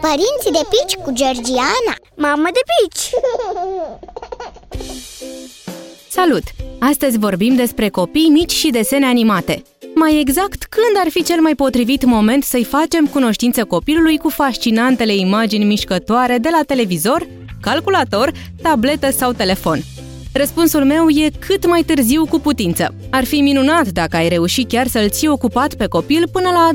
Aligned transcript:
Părinții 0.00 0.52
de 0.52 0.60
pici 0.70 0.94
cu 1.04 1.12
Georgiana 1.12 1.94
Mamă 2.16 2.48
de 2.52 2.60
pici! 2.70 3.10
Salut! 6.08 6.42
Astăzi 6.80 7.18
vorbim 7.18 7.54
despre 7.54 7.88
copii 7.88 8.28
mici 8.28 8.52
și 8.52 8.70
desene 8.70 9.06
animate. 9.06 9.62
Mai 9.94 10.20
exact, 10.20 10.64
când 10.64 11.04
ar 11.04 11.10
fi 11.10 11.22
cel 11.22 11.40
mai 11.40 11.54
potrivit 11.54 12.04
moment 12.04 12.44
să-i 12.44 12.64
facem 12.64 13.06
cunoștință 13.06 13.64
copilului 13.64 14.18
cu 14.18 14.28
fascinantele 14.28 15.14
imagini 15.14 15.64
mișcătoare 15.64 16.38
de 16.38 16.48
la 16.52 16.62
televizor, 16.66 17.26
calculator, 17.60 18.32
tabletă 18.62 19.10
sau 19.10 19.32
telefon? 19.32 19.78
Răspunsul 20.32 20.84
meu 20.84 21.08
e 21.08 21.30
cât 21.38 21.66
mai 21.66 21.82
târziu 21.82 22.26
cu 22.26 22.38
putință. 22.38 22.94
Ar 23.10 23.24
fi 23.24 23.40
minunat 23.40 23.88
dacă 23.88 24.16
ai 24.16 24.28
reușit 24.28 24.68
chiar 24.68 24.86
să-l 24.86 25.08
ții 25.08 25.28
ocupat 25.28 25.74
pe 25.74 25.86
copil 25.86 26.28
până 26.32 26.48
la 26.48 26.70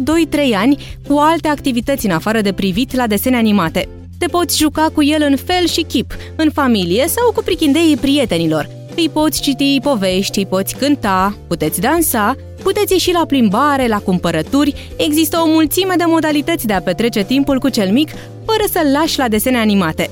2-3 0.53 0.55
ani 0.55 0.97
cu 1.07 1.17
alte 1.17 1.47
activități 1.47 2.05
în 2.05 2.11
afară 2.11 2.41
de 2.41 2.53
privit 2.53 2.95
la 2.95 3.07
desene 3.07 3.35
animate. 3.35 3.89
Te 4.17 4.25
poți 4.25 4.57
juca 4.57 4.89
cu 4.93 5.03
el 5.03 5.25
în 5.29 5.35
fel 5.35 5.67
și 5.67 5.81
chip, 5.81 6.13
în 6.35 6.51
familie 6.51 7.07
sau 7.07 7.31
cu 7.31 7.41
prichindeii 7.43 7.97
prietenilor. 7.97 8.69
Îi 8.95 9.09
poți 9.13 9.41
citi 9.41 9.79
povești, 9.81 10.39
îi 10.39 10.45
poți 10.45 10.75
cânta, 10.75 11.37
puteți 11.47 11.79
dansa, 11.79 12.35
puteți 12.63 12.93
ieși 12.93 13.11
la 13.11 13.25
plimbare, 13.25 13.87
la 13.87 13.99
cumpărături, 13.99 14.91
există 14.97 15.37
o 15.37 15.47
mulțime 15.47 15.93
de 15.97 16.03
modalități 16.07 16.67
de 16.67 16.73
a 16.73 16.81
petrece 16.81 17.23
timpul 17.23 17.59
cu 17.59 17.69
cel 17.69 17.91
mic 17.91 18.09
fără 18.45 18.63
să-l 18.71 18.91
lași 18.91 19.17
la 19.17 19.27
desene 19.27 19.57
animate. 19.57 20.09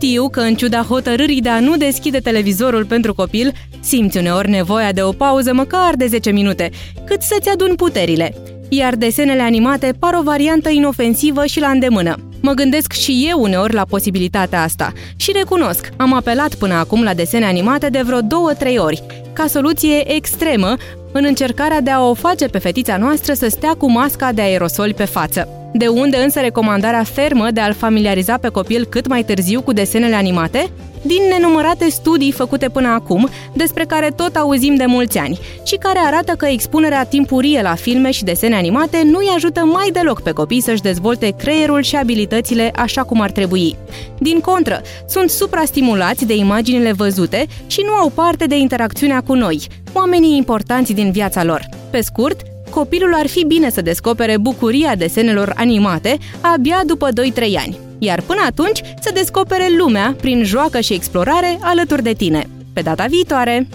Știu 0.00 0.28
că, 0.28 0.40
în 0.40 0.54
ciuda 0.54 0.82
hotărârii 0.82 1.40
de 1.40 1.48
a 1.48 1.60
nu 1.60 1.76
deschide 1.76 2.18
televizorul 2.18 2.84
pentru 2.84 3.14
copil, 3.14 3.52
simți 3.80 4.18
uneori 4.18 4.50
nevoia 4.50 4.92
de 4.92 5.02
o 5.02 5.12
pauză 5.12 5.52
măcar 5.52 5.94
de 5.96 6.06
10 6.06 6.30
minute, 6.30 6.70
cât 7.04 7.22
să-ți 7.22 7.48
adun 7.48 7.74
puterile. 7.74 8.34
Iar 8.68 8.94
desenele 8.94 9.42
animate 9.42 9.94
par 9.98 10.14
o 10.14 10.22
variantă 10.22 10.68
inofensivă 10.68 11.46
și 11.46 11.60
la 11.60 11.68
îndemână. 11.68 12.16
Mă 12.40 12.52
gândesc 12.52 12.92
și 12.92 13.26
eu 13.30 13.42
uneori 13.42 13.74
la 13.74 13.84
posibilitatea 13.84 14.62
asta 14.62 14.92
și 15.16 15.32
recunosc, 15.32 15.88
am 15.96 16.12
apelat 16.12 16.54
până 16.54 16.74
acum 16.74 17.02
la 17.02 17.14
desene 17.14 17.44
animate 17.44 17.88
de 17.88 18.02
vreo 18.04 18.20
două-trei 18.20 18.78
ori, 18.78 19.02
ca 19.32 19.46
soluție 19.46 20.14
extremă 20.14 20.74
în 21.12 21.24
încercarea 21.24 21.80
de 21.80 21.90
a 21.90 22.02
o 22.08 22.14
face 22.14 22.46
pe 22.46 22.58
fetița 22.58 22.96
noastră 22.96 23.32
să 23.32 23.48
stea 23.48 23.74
cu 23.74 23.90
masca 23.90 24.32
de 24.32 24.42
aerosol 24.42 24.92
pe 24.92 25.04
față. 25.04 25.57
De 25.72 25.86
unde 25.86 26.16
însă 26.16 26.40
recomandarea 26.40 27.02
fermă 27.02 27.50
de 27.50 27.60
a-l 27.60 27.72
familiariza 27.72 28.36
pe 28.38 28.48
copil 28.48 28.84
cât 28.84 29.06
mai 29.06 29.22
târziu 29.22 29.62
cu 29.62 29.72
desenele 29.72 30.14
animate? 30.14 30.70
Din 31.02 31.22
nenumărate 31.30 31.88
studii 31.90 32.32
făcute 32.32 32.68
până 32.68 32.88
acum, 32.88 33.28
despre 33.52 33.84
care 33.84 34.10
tot 34.16 34.36
auzim 34.36 34.74
de 34.74 34.84
mulți 34.86 35.18
ani, 35.18 35.38
și 35.64 35.76
care 35.76 35.98
arată 35.98 36.32
că 36.32 36.46
expunerea 36.46 37.04
timpurie 37.04 37.62
la 37.62 37.74
filme 37.74 38.10
și 38.10 38.24
desene 38.24 38.54
animate 38.54 39.02
nu 39.04 39.18
îi 39.18 39.32
ajută 39.34 39.60
mai 39.60 39.90
deloc 39.92 40.22
pe 40.22 40.30
copii 40.30 40.60
să-și 40.60 40.82
dezvolte 40.82 41.34
creierul 41.38 41.82
și 41.82 41.96
abilitățile 41.96 42.70
așa 42.76 43.02
cum 43.02 43.20
ar 43.20 43.30
trebui. 43.30 43.76
Din 44.18 44.40
contră, 44.40 44.82
sunt 45.08 45.30
suprastimulați 45.30 46.26
de 46.26 46.36
imaginile 46.36 46.92
văzute 46.92 47.46
și 47.66 47.82
nu 47.86 47.92
au 47.92 48.08
parte 48.08 48.46
de 48.46 48.56
interacțiunea 48.56 49.20
cu 49.20 49.34
noi, 49.34 49.66
oamenii 49.92 50.36
importanți 50.36 50.92
din 50.92 51.10
viața 51.10 51.44
lor. 51.44 51.68
Pe 51.90 52.00
scurt, 52.00 52.40
copilul 52.78 53.14
ar 53.14 53.26
fi 53.26 53.44
bine 53.44 53.70
să 53.70 53.80
descopere 53.82 54.36
bucuria 54.36 54.94
desenelor 54.94 55.52
animate 55.56 56.18
abia 56.40 56.82
după 56.86 57.08
2-3 57.08 57.12
ani, 57.56 57.78
iar 57.98 58.20
până 58.20 58.40
atunci 58.46 58.80
să 59.00 59.10
descopere 59.14 59.68
lumea 59.76 60.16
prin 60.20 60.44
joacă 60.44 60.80
și 60.80 60.92
explorare 60.92 61.58
alături 61.62 62.02
de 62.02 62.12
tine. 62.12 62.50
Pe 62.72 62.80
data 62.80 63.04
viitoare! 63.08 63.68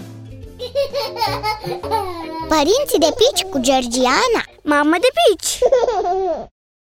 Părinții 2.48 2.98
de 2.98 3.12
pici 3.20 3.42
cu 3.50 3.58
Georgiana 3.60 4.42
Mamă 4.62 4.96
de 5.00 5.08
pici! 5.20 5.58